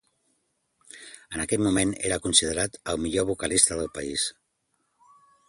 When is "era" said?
2.09-2.19